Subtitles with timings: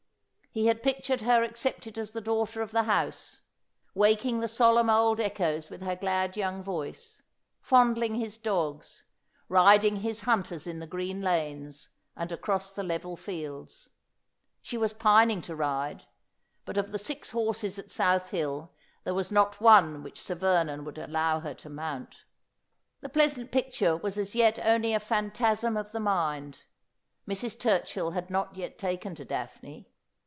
[0.53, 3.39] He had pictured her accepted as the daughter of the house;
[3.95, 7.21] waking the solemn old echoes with her glad young voice;
[7.61, 9.05] fond ling his dogs;
[9.47, 11.87] riding his hunters in the green lanes,
[12.17, 13.91] and across the level fields.
[14.61, 16.03] She was pining to ride;
[16.65, 18.73] but of the six horses at South Hill
[19.05, 22.25] there was not one which Sir Vernon would allow her to mount.
[22.99, 26.65] The pleasant picture was as yet only a phantasm of the mind.
[27.25, 27.57] Mrs.
[27.57, 29.87] Turchill had not yet taken to Daphne.